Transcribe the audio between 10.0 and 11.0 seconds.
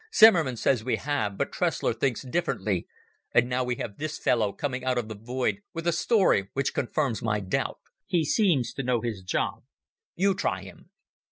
You try him."